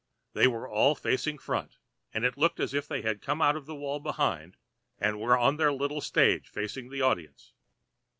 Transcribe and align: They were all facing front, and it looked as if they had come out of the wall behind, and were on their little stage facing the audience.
They 0.33 0.47
were 0.47 0.67
all 0.67 0.95
facing 0.95 1.37
front, 1.37 1.77
and 2.11 2.25
it 2.25 2.35
looked 2.35 2.59
as 2.59 2.73
if 2.73 2.87
they 2.87 3.03
had 3.03 3.21
come 3.21 3.39
out 3.39 3.55
of 3.55 3.67
the 3.67 3.75
wall 3.75 3.99
behind, 3.99 4.57
and 4.97 5.19
were 5.19 5.37
on 5.37 5.57
their 5.57 5.71
little 5.71 6.01
stage 6.01 6.47
facing 6.49 6.89
the 6.89 7.03
audience. 7.03 7.53